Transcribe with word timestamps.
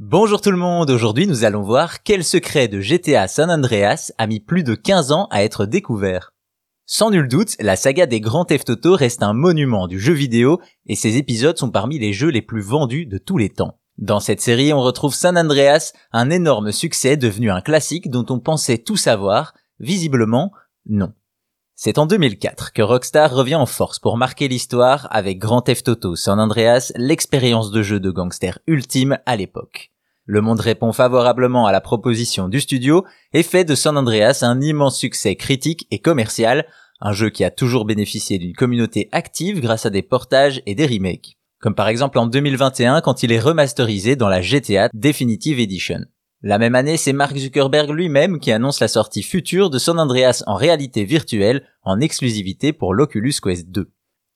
Bonjour 0.00 0.40
tout 0.40 0.52
le 0.52 0.56
monde, 0.56 0.90
aujourd'hui 0.90 1.26
nous 1.26 1.42
allons 1.42 1.62
voir 1.62 2.04
quel 2.04 2.22
secret 2.22 2.68
de 2.68 2.80
GTA 2.80 3.26
San 3.26 3.50
Andreas 3.50 4.12
a 4.16 4.28
mis 4.28 4.38
plus 4.38 4.62
de 4.62 4.76
15 4.76 5.10
ans 5.10 5.26
à 5.32 5.42
être 5.42 5.66
découvert. 5.66 6.34
Sans 6.86 7.10
nul 7.10 7.26
doute, 7.26 7.56
la 7.58 7.74
saga 7.74 8.06
des 8.06 8.20
Grands 8.20 8.44
Theft 8.44 8.70
reste 8.84 9.24
un 9.24 9.32
monument 9.32 9.88
du 9.88 9.98
jeu 9.98 10.12
vidéo 10.12 10.60
et 10.86 10.94
ses 10.94 11.16
épisodes 11.16 11.58
sont 11.58 11.72
parmi 11.72 11.98
les 11.98 12.12
jeux 12.12 12.28
les 12.28 12.42
plus 12.42 12.60
vendus 12.60 13.06
de 13.06 13.18
tous 13.18 13.38
les 13.38 13.48
temps. 13.48 13.80
Dans 13.96 14.20
cette 14.20 14.40
série, 14.40 14.72
on 14.72 14.80
retrouve 14.80 15.16
San 15.16 15.36
Andreas, 15.36 15.92
un 16.12 16.30
énorme 16.30 16.70
succès 16.70 17.16
devenu 17.16 17.50
un 17.50 17.60
classique 17.60 18.08
dont 18.08 18.26
on 18.30 18.38
pensait 18.38 18.78
tout 18.78 18.96
savoir, 18.96 19.52
visiblement 19.80 20.52
non. 20.86 21.12
C'est 21.80 21.98
en 21.98 22.06
2004 22.06 22.72
que 22.72 22.82
Rockstar 22.82 23.32
revient 23.32 23.54
en 23.54 23.64
force 23.64 24.00
pour 24.00 24.16
marquer 24.16 24.48
l'histoire 24.48 25.06
avec 25.12 25.38
Grand 25.38 25.62
Theft 25.62 25.86
Auto 25.86 26.16
San 26.16 26.40
Andreas, 26.40 26.90
l'expérience 26.96 27.70
de 27.70 27.82
jeu 27.82 28.00
de 28.00 28.10
gangster 28.10 28.58
ultime 28.66 29.18
à 29.26 29.36
l'époque. 29.36 29.92
Le 30.24 30.40
monde 30.40 30.58
répond 30.58 30.92
favorablement 30.92 31.68
à 31.68 31.72
la 31.72 31.80
proposition 31.80 32.48
du 32.48 32.58
studio 32.58 33.04
et 33.32 33.44
fait 33.44 33.64
de 33.64 33.76
San 33.76 33.96
Andreas 33.96 34.40
un 34.42 34.60
immense 34.60 34.98
succès 34.98 35.36
critique 35.36 35.86
et 35.92 36.00
commercial, 36.00 36.66
un 37.00 37.12
jeu 37.12 37.30
qui 37.30 37.44
a 37.44 37.52
toujours 37.52 37.84
bénéficié 37.84 38.38
d'une 38.38 38.56
communauté 38.56 39.08
active 39.12 39.60
grâce 39.60 39.86
à 39.86 39.90
des 39.90 40.02
portages 40.02 40.60
et 40.66 40.74
des 40.74 40.86
remakes. 40.86 41.38
Comme 41.60 41.76
par 41.76 41.86
exemple 41.86 42.18
en 42.18 42.26
2021 42.26 43.02
quand 43.02 43.22
il 43.22 43.30
est 43.30 43.38
remasterisé 43.38 44.16
dans 44.16 44.28
la 44.28 44.42
GTA 44.42 44.88
Definitive 44.94 45.60
Edition. 45.60 46.00
La 46.42 46.58
même 46.58 46.76
année, 46.76 46.96
c'est 46.96 47.12
Mark 47.12 47.36
Zuckerberg 47.36 47.90
lui-même 47.90 48.38
qui 48.38 48.52
annonce 48.52 48.78
la 48.78 48.86
sortie 48.86 49.24
future 49.24 49.70
de 49.70 49.78
San 49.78 49.98
Andreas 49.98 50.44
en 50.46 50.54
réalité 50.54 51.04
virtuelle 51.04 51.64
en 51.82 51.98
exclusivité 51.98 52.72
pour 52.72 52.94
l'Oculus 52.94 53.34
Quest 53.42 53.70
2. 53.70 53.90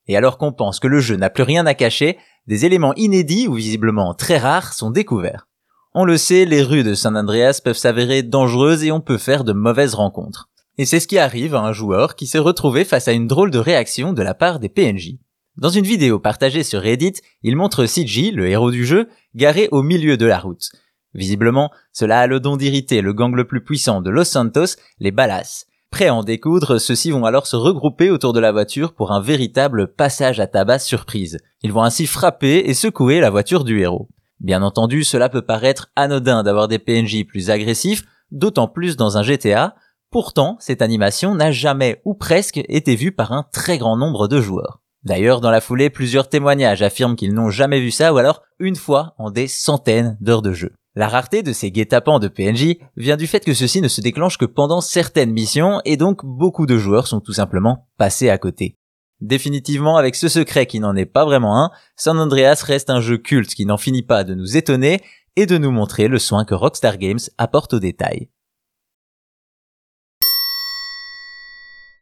Et 0.09 0.16
alors 0.16 0.37
qu'on 0.37 0.52
pense 0.52 0.80
que 0.80 0.88
le 0.88 0.98
jeu 0.98 1.15
n'a 1.15 1.30
plus 1.30 1.45
rien 1.45 1.65
à 1.65 1.75
cacher, 1.75 2.19
des 2.48 2.66
éléments 2.66 2.95
inédits 2.97 3.47
ou 3.47 3.55
visiblement 3.55 4.15
très 4.15 4.38
rares 4.38 4.73
sont 4.73 4.91
découverts. 4.91 5.47
On 5.95 6.05
le 6.05 6.16
sait, 6.16 6.45
les 6.45 6.62
rues 6.62 6.83
de 6.83 6.95
San 6.95 7.16
Andreas 7.16 7.61
peuvent 7.62 7.77
s'avérer 7.77 8.25
dangereuses 8.25 8.83
et 8.83 8.91
on 8.91 9.00
peut 9.00 9.19
faire 9.19 9.44
de 9.44 9.53
mauvaises 9.53 9.94
rencontres. 9.94 10.48
Et 10.78 10.87
c'est 10.87 10.98
ce 10.98 11.06
qui 11.06 11.19
arrive 11.19 11.55
à 11.55 11.61
un 11.61 11.72
joueur 11.72 12.16
qui 12.16 12.27
s'est 12.27 12.39
retrouvé 12.41 12.84
face 12.84 13.06
à 13.06 13.12
une 13.12 13.28
drôle 13.28 13.53
de 13.53 13.59
réaction 13.59 14.12
de 14.12 14.22
la 14.22 14.34
part 14.34 14.59
des 14.59 14.69
PNJ. 14.69 15.19
Dans 15.56 15.69
une 15.69 15.84
vidéo 15.84 16.19
partagée 16.19 16.64
sur 16.64 16.81
Reddit, 16.81 17.20
il 17.42 17.55
montre 17.55 17.87
CG, 17.87 18.33
le 18.33 18.48
héros 18.48 18.72
du 18.72 18.87
jeu, 18.87 19.09
garé 19.37 19.69
au 19.70 19.83
milieu 19.83 20.16
de 20.16 20.27
la 20.27 20.41
route. 20.41 20.72
Visiblement, 21.15 21.71
cela 21.93 22.21
a 22.21 22.27
le 22.27 22.41
don 22.41 22.57
d'irriter 22.57 23.03
le 23.03 23.13
gang 23.13 23.35
le 23.35 23.47
plus 23.47 23.63
puissant 23.63 24.01
de 24.01 24.11
Los 24.11 24.25
Santos, 24.25 24.77
les 24.99 25.11
Ballas. 25.11 25.67
Prêts 25.91 26.09
à 26.09 26.15
en 26.15 26.23
découdre, 26.23 26.81
ceux-ci 26.81 27.11
vont 27.11 27.27
alors 27.27 27.47
se 27.47 27.55
regrouper 27.55 28.11
autour 28.11 28.33
de 28.33 28.41
la 28.41 28.51
voiture 28.51 28.95
pour 28.95 29.13
un 29.13 29.21
véritable 29.21 29.89
passage 29.89 30.41
à 30.41 30.47
tabac 30.47 30.79
surprise. 30.79 31.37
Ils 31.63 31.73
vont 31.73 31.83
ainsi 31.83 32.07
frapper 32.07 32.63
et 32.65 32.73
secouer 32.73 33.21
la 33.21 33.29
voiture 33.29 33.63
du 33.63 33.81
héros. 33.81 34.09
Bien 34.41 34.63
entendu, 34.63 35.05
cela 35.05 35.29
peut 35.29 35.43
paraître 35.43 35.91
anodin 35.95 36.43
d'avoir 36.43 36.67
des 36.67 36.79
PNJ 36.79 37.25
plus 37.25 37.51
agressifs, 37.51 38.05
d'autant 38.31 38.69
plus 38.69 38.97
dans 38.97 39.19
un 39.19 39.23
GTA. 39.23 39.75
Pourtant, 40.11 40.57
cette 40.61 40.81
animation 40.81 41.35
n'a 41.35 41.53
jamais 41.53 42.01
ou 42.07 42.15
presque 42.15 42.61
été 42.69 42.97
vue 42.97 43.13
par 43.13 43.33
un 43.33 43.45
très 43.53 43.77
grand 43.77 43.99
nombre 43.99 44.29
de 44.29 44.41
joueurs. 44.41 44.81
D'ailleurs, 45.05 45.41
dans 45.43 45.51
la 45.51 45.61
foulée, 45.61 45.91
plusieurs 45.91 46.29
témoignages 46.29 46.83
affirment 46.83 47.17
qu'ils 47.17 47.35
n'ont 47.35 47.51
jamais 47.51 47.81
vu 47.81 47.91
ça 47.91 48.15
ou 48.15 48.17
alors 48.17 48.43
une 48.59 48.77
fois 48.77 49.15
en 49.19 49.31
des 49.31 49.47
centaines 49.47 50.17
d'heures 50.21 50.43
de 50.43 50.53
jeu. 50.53 50.73
La 50.95 51.09
rareté 51.09 51.43
de 51.43 51.55
ces 51.55 51.71
guet-apens 51.71 52.19
de 52.19 52.29
PNJ 52.29 52.77
vient 52.97 53.17
du 53.17 53.27
fait 53.27 53.45
que 53.45 53.55
ceci 53.55 53.81
ne 53.81 53.89
se 53.89 54.03
déclenche 54.03 54.37
que 54.37 54.45
pendant 54.45 54.83
certaines 54.83 55.33
missions 55.33 55.81
et 55.87 55.97
donc 55.97 56.21
beaucoup 56.23 56.67
de 56.67 56.77
joueurs 56.77 57.07
sont 57.07 57.21
tout 57.21 57.33
simplement 57.33 57.89
passés 57.97 58.29
à 58.29 58.37
côté. 58.37 58.77
Définitivement, 59.23 59.97
avec 59.97 60.17
ce 60.17 60.29
secret 60.29 60.67
qui 60.67 60.81
n'en 60.81 60.95
est 60.95 61.07
pas 61.07 61.25
vraiment 61.25 61.65
un, 61.65 61.71
San 61.97 62.19
Andreas 62.19 62.62
reste 62.67 62.91
un 62.91 63.01
jeu 63.01 63.17
culte 63.17 63.55
qui 63.55 63.65
n'en 63.65 63.79
finit 63.79 64.03
pas 64.03 64.23
de 64.23 64.34
nous 64.34 64.57
étonner 64.57 65.01
et 65.37 65.47
de 65.47 65.57
nous 65.57 65.71
montrer 65.71 66.09
le 66.09 66.19
soin 66.19 66.45
que 66.45 66.55
Rockstar 66.55 66.99
Games 66.99 67.21
apporte 67.39 67.73
aux 67.73 67.81
détails. 67.81 68.29